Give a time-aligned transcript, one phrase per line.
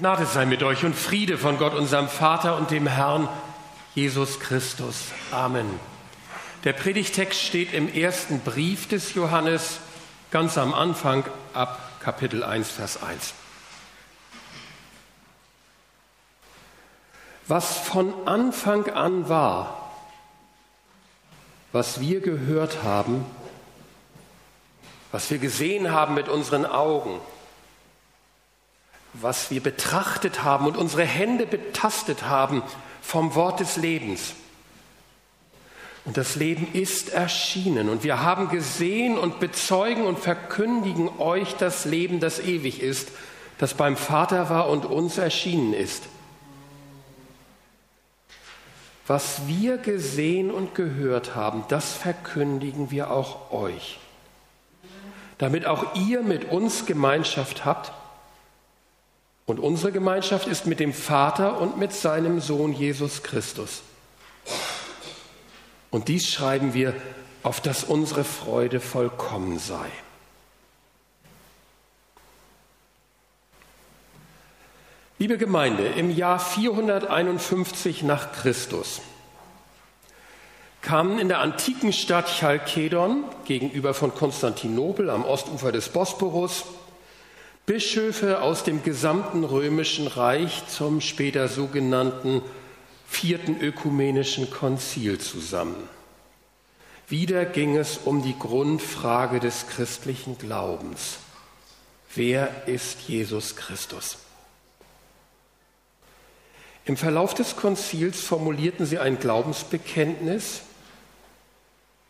[0.00, 3.28] Gnade sei mit euch und Friede von Gott, unserem Vater und dem Herrn
[3.94, 5.08] Jesus Christus.
[5.30, 5.78] Amen.
[6.64, 9.78] Der Predigtext steht im ersten Brief des Johannes,
[10.30, 13.34] ganz am Anfang ab Kapitel 1, Vers 1.
[17.46, 19.92] Was von Anfang an war,
[21.72, 23.26] was wir gehört haben,
[25.12, 27.20] was wir gesehen haben mit unseren Augen,
[29.12, 32.62] was wir betrachtet haben und unsere Hände betastet haben
[33.02, 34.34] vom Wort des Lebens.
[36.04, 41.84] Und das Leben ist erschienen und wir haben gesehen und bezeugen und verkündigen euch das
[41.84, 43.08] Leben, das ewig ist,
[43.58, 46.04] das beim Vater war und uns erschienen ist.
[49.06, 53.98] Was wir gesehen und gehört haben, das verkündigen wir auch euch,
[55.36, 57.92] damit auch ihr mit uns Gemeinschaft habt
[59.46, 63.82] und unsere Gemeinschaft ist mit dem Vater und mit seinem Sohn Jesus Christus.
[65.90, 66.94] Und dies schreiben wir,
[67.42, 69.86] auf dass unsere Freude vollkommen sei.
[75.18, 79.02] Liebe Gemeinde, im Jahr 451 nach Christus
[80.82, 86.64] kamen in der antiken Stadt Chalkedon gegenüber von Konstantinopel am Ostufer des Bosporus
[87.70, 92.42] Bischöfe aus dem gesamten römischen Reich zum später sogenannten
[93.06, 95.88] vierten ökumenischen Konzil zusammen.
[97.06, 101.18] Wieder ging es um die Grundfrage des christlichen Glaubens.
[102.12, 104.18] Wer ist Jesus Christus?
[106.86, 110.62] Im Verlauf des Konzils formulierten sie ein Glaubensbekenntnis,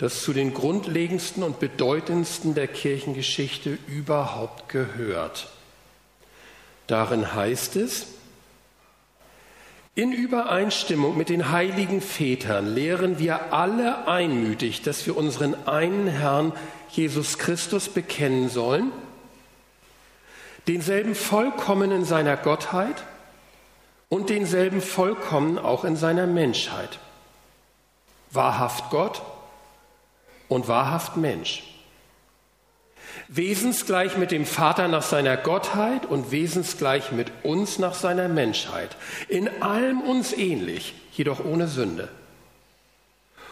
[0.01, 5.49] das zu den grundlegendsten und bedeutendsten der Kirchengeschichte überhaupt gehört.
[6.87, 8.07] Darin heißt es,
[9.95, 16.55] in Übereinstimmung mit den heiligen Vätern lehren wir alle einmütig, dass wir unseren einen Herrn
[16.89, 18.93] Jesus Christus bekennen sollen,
[20.67, 23.05] denselben vollkommen in seiner Gottheit
[24.09, 26.99] und denselben vollkommen auch in seiner Menschheit.
[28.31, 29.21] Wahrhaft Gott
[30.51, 31.63] und wahrhaft Mensch.
[33.29, 38.97] Wesensgleich mit dem Vater nach seiner Gottheit und wesensgleich mit uns nach seiner Menschheit.
[39.29, 42.09] In allem uns ähnlich, jedoch ohne Sünde.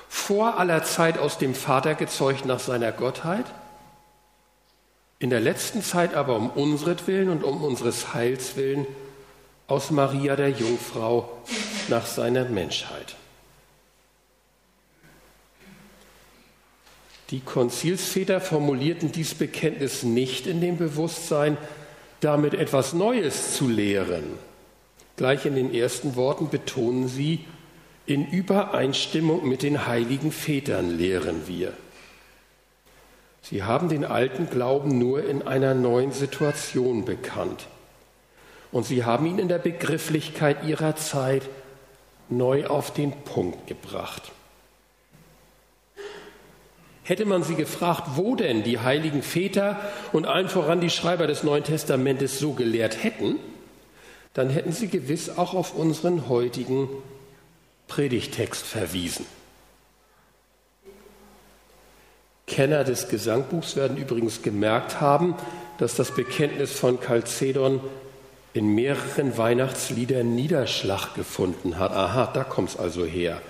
[0.09, 3.47] Vor aller Zeit aus dem Vater gezeugt nach seiner Gottheit,
[5.21, 8.87] in der letzten Zeit aber um unsretwillen und um unseres Heils willen
[9.67, 11.31] aus Maria der Jungfrau
[11.89, 13.17] nach seiner Menschheit.
[17.31, 21.59] Die Konzilsväter formulierten dies Bekenntnis nicht in dem Bewusstsein,
[22.21, 24.25] damit etwas Neues zu lehren.
[25.17, 27.45] Gleich in den ersten Worten betonen sie,
[28.07, 31.75] in Übereinstimmung mit den heiligen Vätern lehren wir.
[33.43, 37.67] Sie haben den alten Glauben nur in einer neuen Situation bekannt.
[38.73, 41.43] Und sie haben ihn in der Begrifflichkeit ihrer Zeit
[42.29, 44.33] neu auf den Punkt gebracht.
[47.09, 49.81] Hätte man sie gefragt, wo denn die heiligen Väter
[50.13, 53.37] und allen voran die Schreiber des Neuen Testamentes so gelehrt hätten,
[54.35, 56.87] dann hätten sie gewiss auch auf unseren heutigen
[57.87, 59.25] Predigtext verwiesen.
[62.47, 65.35] Kenner des Gesangbuchs werden übrigens gemerkt haben,
[65.79, 67.81] dass das Bekenntnis von Chalcedon
[68.53, 71.93] in mehreren Weihnachtsliedern Niederschlag gefunden hat.
[71.93, 73.41] Aha, da kommt es also her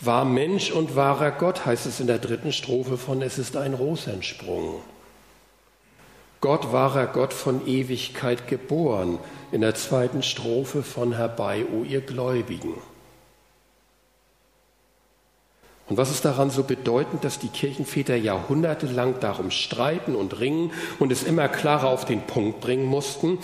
[0.00, 3.74] war Mensch und wahrer Gott, heißt es in der dritten Strophe von Es ist ein
[3.74, 4.80] Rosensprung.
[6.40, 9.18] Gott wahrer Gott von Ewigkeit geboren,
[9.52, 12.74] in der zweiten Strophe von Herbei, o ihr Gläubigen.
[15.88, 21.12] Und was ist daran so bedeutend, dass die Kirchenväter jahrhundertelang darum streiten und ringen und
[21.12, 23.38] es immer klarer auf den Punkt bringen mussten?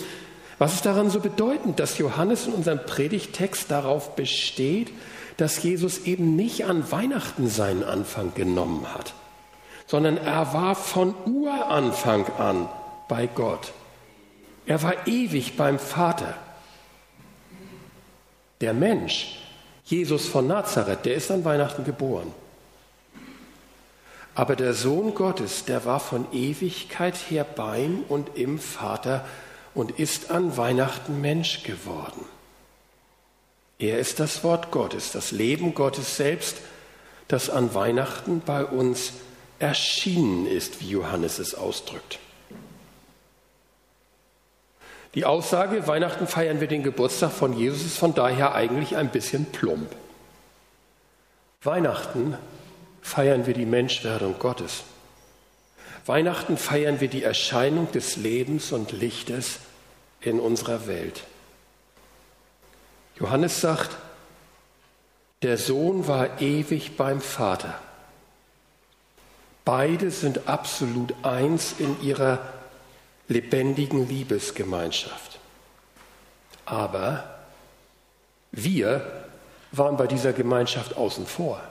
[0.59, 4.91] Was ist daran so bedeutend, dass Johannes in unserem Predigtext darauf besteht,
[5.37, 9.13] dass Jesus eben nicht an Weihnachten seinen Anfang genommen hat,
[9.87, 12.69] sondern er war von Uranfang an
[13.07, 13.73] bei Gott.
[14.65, 16.35] Er war ewig beim Vater.
[18.61, 19.39] Der Mensch,
[19.83, 22.33] Jesus von Nazareth, der ist an Weihnachten geboren.
[24.35, 29.25] Aber der Sohn Gottes, der war von Ewigkeit her beim und im Vater
[29.75, 32.25] und ist an Weihnachten Mensch geworden.
[33.79, 36.57] Er ist das Wort Gottes, das Leben Gottes selbst,
[37.27, 39.13] das an Weihnachten bei uns
[39.59, 42.19] erschienen ist, wie Johannes es ausdrückt.
[45.15, 49.45] Die Aussage, Weihnachten feiern wir den Geburtstag von Jesus, ist von daher eigentlich ein bisschen
[49.45, 49.89] plump.
[51.61, 52.37] Weihnachten
[53.01, 54.83] feiern wir die Menschwerdung Gottes.
[56.05, 59.59] Weihnachten feiern wir die Erscheinung des Lebens und Lichtes
[60.19, 61.23] in unserer Welt.
[63.19, 63.91] Johannes sagt,
[65.41, 67.77] der Sohn war ewig beim Vater.
[69.65, 72.39] Beide sind absolut eins in ihrer
[73.27, 75.39] lebendigen Liebesgemeinschaft.
[76.65, 77.23] Aber
[78.51, 79.25] wir
[79.71, 81.61] waren bei dieser Gemeinschaft außen vor.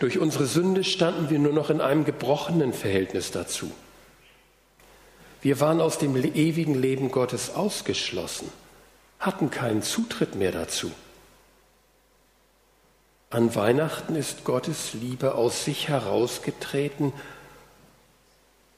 [0.00, 3.70] Durch unsere Sünde standen wir nur noch in einem gebrochenen Verhältnis dazu.
[5.40, 8.50] Wir waren aus dem ewigen Leben Gottes ausgeschlossen,
[9.18, 10.90] hatten keinen Zutritt mehr dazu.
[13.30, 17.12] An Weihnachten ist Gottes Liebe aus sich herausgetreten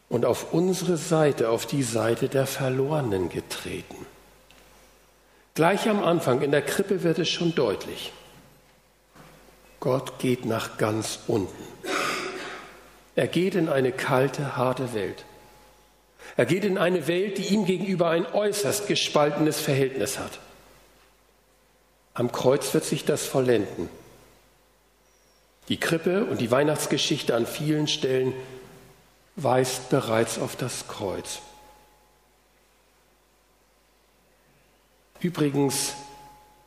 [0.09, 4.07] und auf unsere Seite, auf die Seite der Verlorenen getreten.
[5.55, 8.13] Gleich am Anfang in der Krippe wird es schon deutlich.
[9.81, 11.65] Gott geht nach ganz unten.
[13.15, 15.25] Er geht in eine kalte, harte Welt.
[16.37, 20.39] Er geht in eine Welt, die ihm gegenüber ein äußerst gespaltenes Verhältnis hat.
[22.15, 23.89] Am Kreuz wird sich das vollenden.
[25.69, 28.33] Die Krippe und die Weihnachtsgeschichte an vielen Stellen
[29.37, 31.41] weist bereits auf das Kreuz.
[35.21, 35.95] Übrigens,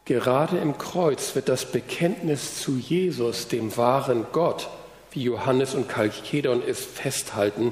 [0.05, 4.69] gerade im Kreuz wird das Bekenntnis zu Jesus, dem wahren Gott,
[5.11, 7.71] wie Johannes und Kalkedon es festhalten,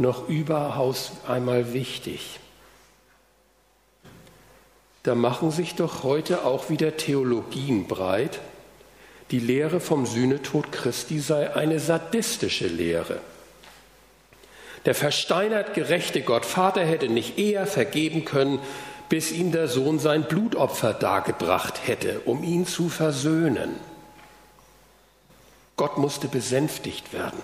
[0.00, 2.40] noch überaus einmal wichtig.
[5.02, 8.40] Da machen sich doch heute auch wieder Theologien breit,
[9.30, 13.20] die Lehre vom Sühnetod Christi sei eine sadistische Lehre.
[14.86, 18.58] Der versteinert gerechte Gott Vater hätte nicht eher vergeben können,
[19.08, 23.76] bis ihm der Sohn sein Blutopfer dargebracht hätte, um ihn zu versöhnen.
[25.76, 27.40] Gott musste besänftigt werden.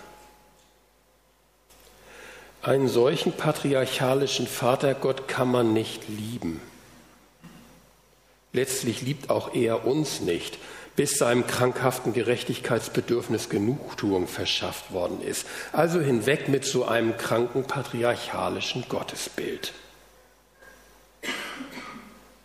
[2.67, 6.61] Einen solchen patriarchalischen Vatergott kann man nicht lieben.
[8.53, 10.59] Letztlich liebt auch er uns nicht,
[10.97, 15.47] bis seinem krankhaften Gerechtigkeitsbedürfnis Genugtuung verschafft worden ist.
[15.71, 19.73] Also hinweg mit so einem kranken patriarchalischen Gottesbild.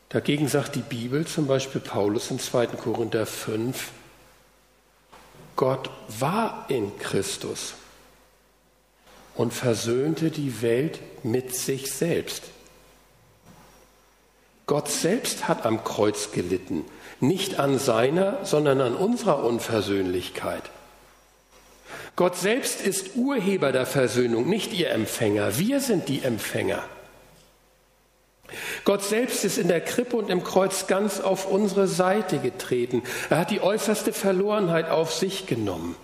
[0.09, 2.67] Dagegen sagt die Bibel, zum Beispiel Paulus in 2.
[2.67, 3.89] Korinther 5,
[5.55, 7.73] Gott war in Christus
[9.41, 12.43] und versöhnte die Welt mit sich selbst.
[14.67, 16.85] Gott selbst hat am Kreuz gelitten,
[17.19, 20.61] nicht an seiner, sondern an unserer Unversöhnlichkeit.
[22.15, 25.57] Gott selbst ist Urheber der Versöhnung, nicht ihr Empfänger.
[25.57, 26.83] Wir sind die Empfänger.
[28.85, 33.01] Gott selbst ist in der Krippe und im Kreuz ganz auf unsere Seite getreten.
[33.31, 35.95] Er hat die äußerste Verlorenheit auf sich genommen.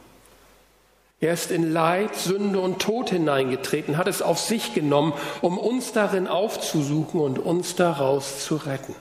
[1.20, 5.92] Er ist in Leid, Sünde und Tod hineingetreten, hat es auf sich genommen, um uns
[5.92, 8.96] darin aufzusuchen und uns daraus zu retten.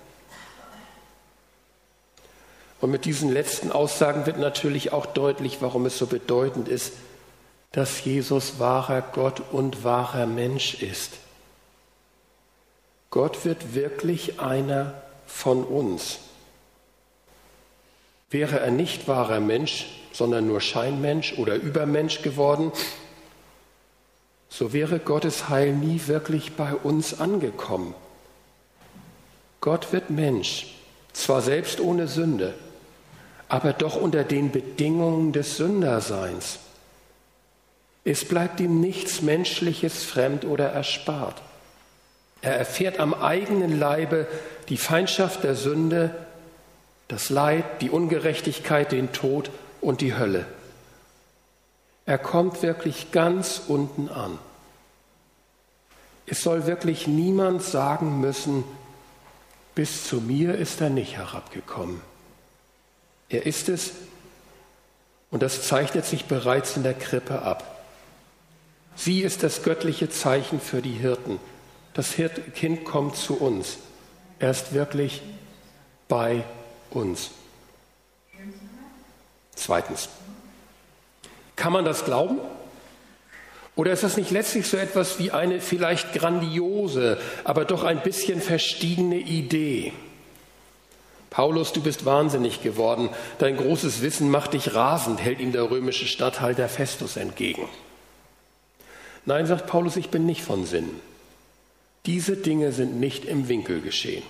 [2.81, 6.93] Und mit diesen letzten Aussagen wird natürlich auch deutlich, warum es so bedeutend ist,
[7.73, 11.15] dass Jesus wahrer Gott und wahrer Mensch ist.
[13.11, 14.95] Gott wird wirklich einer
[15.27, 16.21] von uns.
[18.31, 22.73] Wäre er nicht wahrer Mensch, sondern nur Scheinmensch oder Übermensch geworden,
[24.49, 27.95] so wäre Gottes Heil nie wirklich bei uns angekommen.
[29.61, 30.75] Gott wird Mensch,
[31.13, 32.55] zwar selbst ohne Sünde,
[33.49, 36.59] aber doch unter den Bedingungen des Sünderseins.
[38.05, 41.43] Es bleibt ihm nichts Menschliches fremd oder erspart.
[42.41, 44.27] Er erfährt am eigenen Leibe
[44.69, 46.15] die Feindschaft der Sünde,
[47.09, 50.47] das Leid, die Ungerechtigkeit, den Tod und die Hölle.
[52.05, 54.39] Er kommt wirklich ganz unten an.
[56.27, 58.65] Es soll wirklich niemand sagen müssen,
[59.75, 62.01] bis zu mir ist er nicht herabgekommen.
[63.29, 63.93] Er ist es
[65.31, 67.85] und das zeichnet sich bereits in der Krippe ab.
[68.95, 71.39] Sie ist das göttliche Zeichen für die Hirten.
[71.93, 72.15] Das
[72.55, 73.79] Kind kommt zu uns.
[74.39, 75.23] Er ist wirklich
[76.09, 76.45] bei
[76.97, 77.31] uns.
[79.55, 80.09] Zweitens,
[81.55, 82.41] kann man das glauben?
[83.75, 88.41] Oder ist das nicht letztlich so etwas wie eine vielleicht grandiose, aber doch ein bisschen
[88.41, 89.93] verstiegene Idee?
[91.29, 96.07] Paulus, du bist wahnsinnig geworden, dein großes Wissen macht dich rasend, hält ihm der römische
[96.07, 97.69] Statthalter Festus entgegen.
[99.27, 100.89] Nein, sagt Paulus, ich bin nicht von Sinn.
[102.07, 104.23] Diese Dinge sind nicht im Winkel geschehen.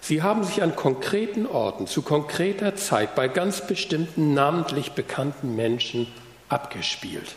[0.00, 6.06] Sie haben sich an konkreten Orten, zu konkreter Zeit, bei ganz bestimmten namentlich bekannten Menschen
[6.48, 7.34] abgespielt.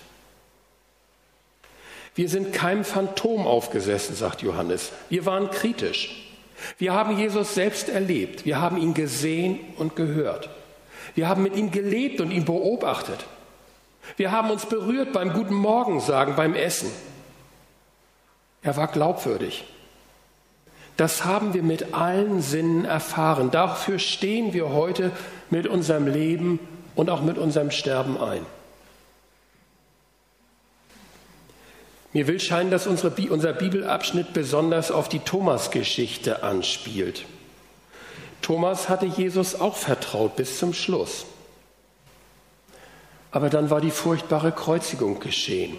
[2.16, 4.92] Wir sind keinem Phantom aufgesessen, sagt Johannes.
[5.10, 6.30] Wir waren kritisch.
[6.78, 8.46] Wir haben Jesus selbst erlebt.
[8.46, 10.50] Wir haben ihn gesehen und gehört.
[11.16, 13.26] Wir haben mit ihm gelebt und ihn beobachtet.
[14.18, 16.92] Wir haben uns berührt beim Guten Morgen sagen, beim Essen.
[18.62, 19.64] Er war glaubwürdig.
[21.00, 23.52] Das haben wir mit allen Sinnen erfahren.
[23.52, 25.14] Dafür stehen wir heute
[25.50, 26.60] mit unserem Leben
[26.94, 28.46] und auch mit unserem Sterben ein.
[32.12, 37.24] Mir will scheinen, dass unsere, unser Bibelabschnitt besonders auf die Thomas-Geschichte anspielt.
[38.42, 41.26] Thomas hatte Jesus auch vertraut bis zum Schluss.
[43.32, 45.78] Aber dann war die furchtbare Kreuzigung geschehen.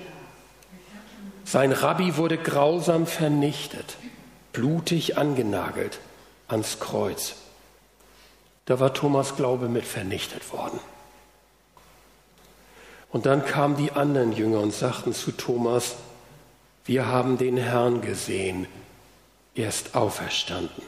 [1.44, 3.98] Sein Rabbi wurde grausam vernichtet,
[4.52, 5.98] blutig angenagelt
[6.48, 7.34] ans Kreuz.
[8.66, 10.78] Da war Thomas Glaube mit vernichtet worden.
[13.10, 15.96] Und dann kamen die anderen Jünger und sagten zu Thomas,
[16.84, 18.66] wir haben den Herrn gesehen,
[19.54, 20.84] er ist auferstanden.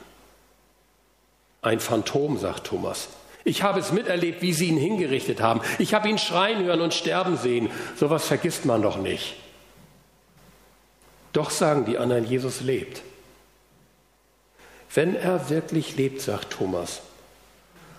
[1.61, 3.09] Ein Phantom, sagt Thomas.
[3.45, 5.61] Ich habe es miterlebt, wie sie ihn hingerichtet haben.
[5.79, 7.71] Ich habe ihn schreien hören und sterben sehen.
[7.97, 9.35] Sowas vergisst man doch nicht.
[11.33, 13.03] Doch sagen die anderen, Jesus lebt.
[14.95, 17.01] Wenn er wirklich lebt, sagt Thomas,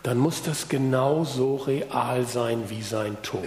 [0.03, 3.41] dann muss das genauso real sein wie sein Tod.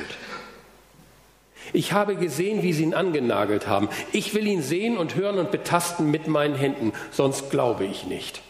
[1.73, 3.89] Ich habe gesehen, wie sie ihn angenagelt haben.
[4.13, 8.41] Ich will ihn sehen und hören und betasten mit meinen Händen, sonst glaube ich nicht.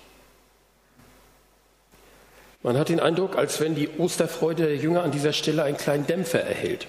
[2.62, 6.06] Man hat den Eindruck, als wenn die Osterfreude der Jünger an dieser Stelle einen kleinen
[6.06, 6.86] Dämpfer erhält.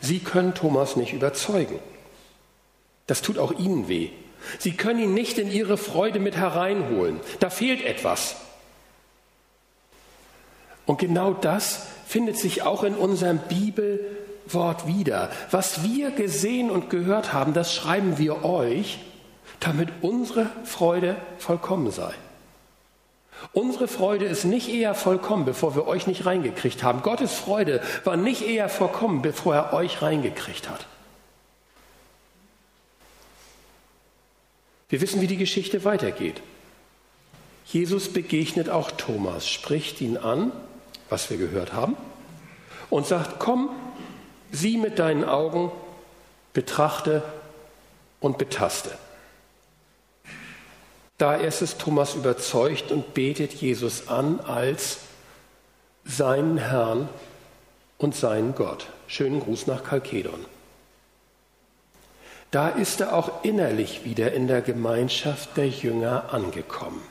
[0.00, 1.78] Sie können Thomas nicht überzeugen.
[3.06, 4.10] Das tut auch ihnen weh.
[4.58, 7.20] Sie können ihn nicht in ihre Freude mit hereinholen.
[7.40, 8.36] Da fehlt etwas.
[10.86, 15.30] Und genau das findet sich auch in unserem Bibelwort wieder.
[15.50, 18.98] Was wir gesehen und gehört haben, das schreiben wir euch,
[19.60, 22.12] damit unsere Freude vollkommen sei.
[23.52, 27.02] Unsere Freude ist nicht eher vollkommen, bevor wir euch nicht reingekriegt haben.
[27.02, 30.86] Gottes Freude war nicht eher vollkommen, bevor er euch reingekriegt hat.
[34.90, 36.42] Wir wissen, wie die Geschichte weitergeht.
[37.64, 40.52] Jesus begegnet auch Thomas, spricht ihn an,
[41.08, 41.96] was wir gehört haben,
[42.90, 43.70] und sagt, komm,
[44.50, 45.70] sieh mit deinen Augen,
[46.52, 47.22] betrachte
[48.18, 48.90] und betaste.
[51.18, 54.98] Da ist es Thomas überzeugt und betet Jesus an als
[56.04, 57.08] seinen Herrn
[57.98, 58.88] und seinen Gott.
[59.06, 60.44] Schönen Gruß nach Kalkedon.
[62.50, 67.02] Da ist er auch innerlich wieder in der Gemeinschaft der Jünger angekommen.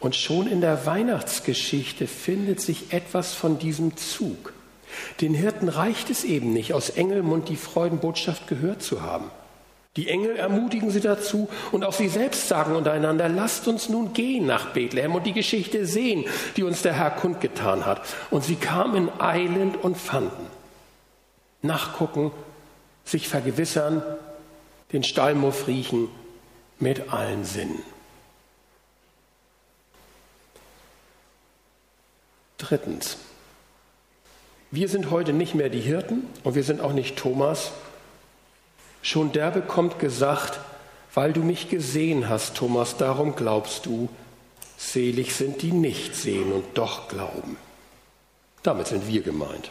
[0.00, 4.52] Und schon in der Weihnachtsgeschichte findet sich etwas von diesem Zug.
[5.20, 9.30] Den Hirten reicht es eben nicht, aus Engelmund die Freudenbotschaft gehört zu haben.
[9.96, 14.46] Die Engel ermutigen sie dazu und auch sie selbst sagen untereinander, lasst uns nun gehen
[14.46, 16.24] nach Bethlehem und die Geschichte sehen,
[16.56, 18.02] die uns der Herr kundgetan hat.
[18.30, 20.46] Und sie kamen eilend und fanden.
[21.62, 22.30] Nachgucken,
[23.08, 24.02] sich vergewissern,
[24.92, 26.08] den Stallmuff riechen
[26.78, 27.82] mit allen Sinnen.
[32.58, 33.18] Drittens,
[34.70, 37.72] wir sind heute nicht mehr die Hirten und wir sind auch nicht Thomas,
[39.02, 40.60] Schon der bekommt gesagt,
[41.14, 44.08] weil du mich gesehen hast, Thomas, darum glaubst du,
[44.76, 47.56] selig sind die nicht sehen und doch glauben.
[48.62, 49.70] Damit sind wir gemeint.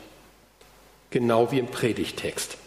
[1.10, 2.58] Genau wie im Predigtext.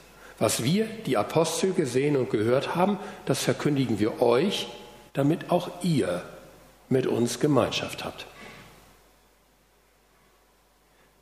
[0.41, 4.69] Was wir, die Apostel, gesehen und gehört haben, das verkündigen wir euch,
[5.13, 6.25] damit auch ihr
[6.89, 8.27] mit uns Gemeinschaft habt.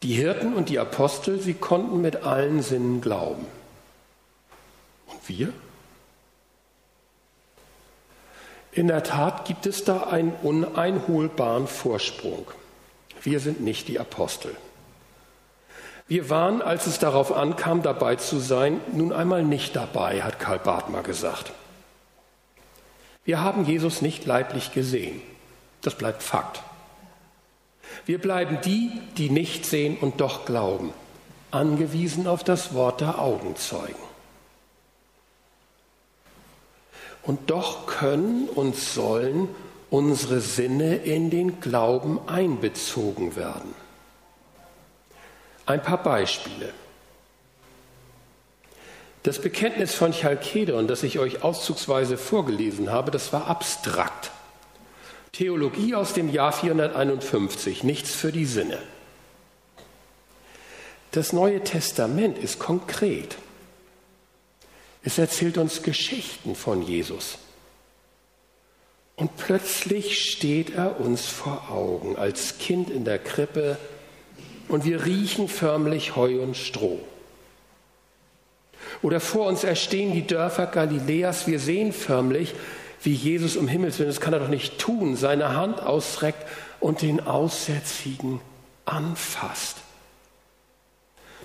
[0.04, 3.44] Die Hirten und die Apostel, sie konnten mit allen Sinnen glauben.
[5.26, 5.52] Wir?
[8.70, 12.46] In der Tat gibt es da einen uneinholbaren Vorsprung.
[13.22, 14.56] Wir sind nicht die Apostel.
[16.08, 20.58] Wir waren, als es darauf ankam, dabei zu sein, nun einmal nicht dabei, hat Karl
[20.58, 21.52] Barth mal gesagt.
[23.26, 25.20] Wir haben Jesus nicht leiblich gesehen.
[25.82, 26.62] Das bleibt Fakt.
[28.06, 30.94] Wir bleiben die, die nicht sehen und doch glauben,
[31.50, 34.08] angewiesen auf das Wort der Augenzeugen.
[37.22, 39.50] Und doch können und sollen
[39.90, 43.74] unsere Sinne in den Glauben einbezogen werden.
[45.68, 46.72] Ein paar Beispiele.
[49.22, 54.30] Das Bekenntnis von Chalkedon, das ich euch auszugsweise vorgelesen habe, das war abstrakt.
[55.32, 58.78] Theologie aus dem Jahr 451, nichts für die Sinne.
[61.10, 63.36] Das Neue Testament ist konkret.
[65.02, 67.36] Es erzählt uns Geschichten von Jesus.
[69.16, 73.76] Und plötzlich steht er uns vor Augen als Kind in der Krippe
[74.68, 77.00] und wir riechen förmlich Heu und Stroh.
[79.02, 82.54] Oder vor uns erstehen die Dörfer Galiläas, wir sehen förmlich,
[83.02, 86.46] wie Jesus um Himmels Willen, das kann er doch nicht tun, seine Hand ausstreckt
[86.80, 88.40] und den Aussätzigen
[88.84, 89.76] anfasst.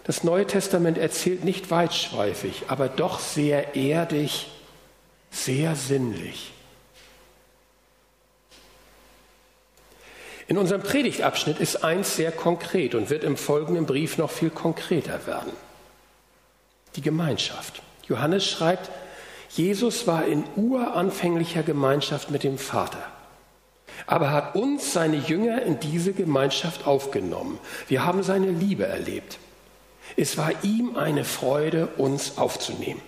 [0.04, 4.48] Das Neue Testament erzählt nicht weitschweifig, aber doch sehr erdig,
[5.32, 6.52] sehr sinnlich.
[10.54, 15.26] In unserem Predigtabschnitt ist eins sehr konkret und wird im folgenden Brief noch viel konkreter
[15.26, 15.52] werden.
[16.96, 17.82] Die Gemeinschaft.
[18.08, 18.92] Johannes schreibt,
[19.50, 23.04] Jesus war in uranfänglicher Gemeinschaft mit dem Vater,
[24.06, 27.58] aber hat uns, seine Jünger, in diese Gemeinschaft aufgenommen.
[27.88, 29.40] Wir haben seine Liebe erlebt.
[30.18, 33.02] Es war ihm eine Freude, uns aufzunehmen.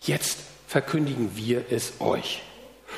[0.00, 2.40] Jetzt verkündigen wir es euch.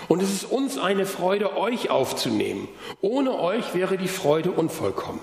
[0.08, 2.68] Und es ist uns eine Freude, euch aufzunehmen.
[3.00, 5.20] Ohne euch wäre die Freude unvollkommen.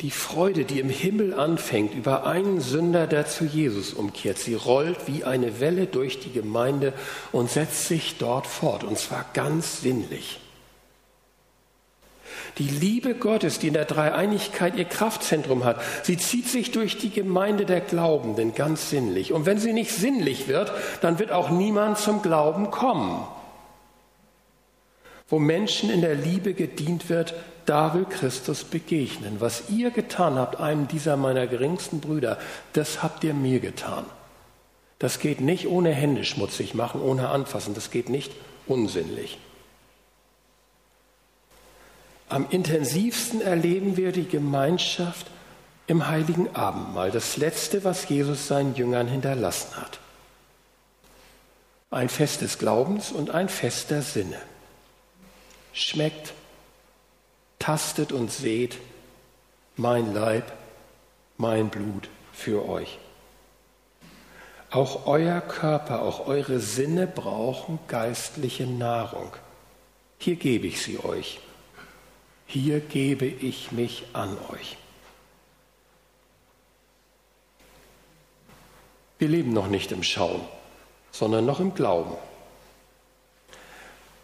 [0.00, 5.06] Die Freude, die im Himmel anfängt über einen Sünder, der zu Jesus umkehrt, sie rollt
[5.06, 6.92] wie eine Welle durch die Gemeinde
[7.32, 10.40] und setzt sich dort fort, und zwar ganz sinnlich.
[12.58, 17.10] Die Liebe Gottes, die in der Dreieinigkeit ihr Kraftzentrum hat, sie zieht sich durch die
[17.10, 19.32] Gemeinde der Glaubenden ganz sinnlich.
[19.32, 23.26] Und wenn sie nicht sinnlich wird, dann wird auch niemand zum Glauben kommen.
[25.28, 27.34] Wo Menschen in der Liebe gedient wird,
[27.66, 29.40] da will Christus begegnen.
[29.40, 32.38] Was ihr getan habt, einem dieser meiner geringsten Brüder,
[32.72, 34.04] das habt ihr mir getan.
[35.00, 37.74] Das geht nicht ohne Hände schmutzig machen, ohne anfassen.
[37.74, 38.32] Das geht nicht
[38.66, 39.38] unsinnlich.
[42.28, 45.26] Am intensivsten erleben wir die Gemeinschaft
[45.86, 50.00] im heiligen Abendmahl, das letzte, was Jesus seinen Jüngern hinterlassen hat.
[51.90, 54.40] Ein Fest des Glaubens und ein Fest der Sinne.
[55.72, 56.32] Schmeckt,
[57.58, 58.78] tastet und seht
[59.76, 60.50] mein Leib,
[61.36, 62.98] mein Blut für euch.
[64.70, 69.30] Auch euer Körper, auch eure Sinne brauchen geistliche Nahrung.
[70.18, 71.38] Hier gebe ich sie euch
[72.46, 74.76] hier gebe ich mich an euch.
[79.18, 80.42] Wir leben noch nicht im Schauen,
[81.10, 82.14] sondern noch im Glauben.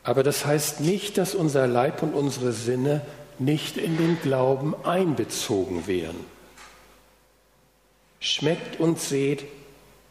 [0.03, 3.03] Aber das heißt nicht, dass unser Leib und unsere Sinne
[3.39, 6.17] nicht in den Glauben einbezogen wären.
[8.19, 9.45] Schmeckt und seht,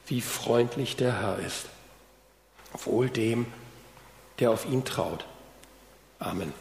[0.07, 1.67] wie freundlich der Herr ist.
[2.85, 3.45] Wohl dem,
[4.39, 5.25] der auf ihn traut.
[6.17, 6.53] Amen.